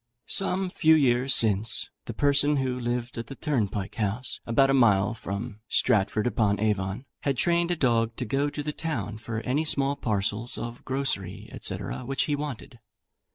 Some 0.25 0.71
few 0.71 0.95
years 0.95 1.35
since, 1.35 1.87
the 2.05 2.13
person 2.15 2.57
who 2.57 2.79
lived 2.79 3.19
at 3.19 3.27
the 3.27 3.35
turnpike 3.35 3.93
house, 3.93 4.39
about 4.47 4.71
a 4.71 4.73
mile 4.73 5.13
from 5.13 5.59
Stratford 5.67 6.25
upon 6.25 6.59
Avon, 6.59 7.05
had 7.19 7.37
trained 7.37 7.69
a 7.69 7.75
dog 7.75 8.15
to 8.15 8.25
go 8.25 8.49
to 8.49 8.63
the 8.63 8.73
town 8.73 9.19
for 9.19 9.41
any 9.41 9.63
small 9.63 9.95
parcels 9.95 10.57
of 10.57 10.83
grocery, 10.85 11.55
&c. 11.61 11.75
which 11.75 12.23
he 12.23 12.35
wanted. 12.35 12.79